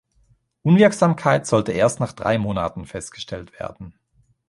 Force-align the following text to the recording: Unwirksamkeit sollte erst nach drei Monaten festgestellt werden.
Unwirksamkeit 0.63 1.45
sollte 1.45 1.73
erst 1.73 1.99
nach 1.99 2.11
drei 2.11 2.39
Monaten 2.39 2.87
festgestellt 2.87 3.59
werden. 3.59 3.93